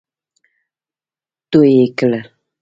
[1.49, 2.13] تو يې کړل.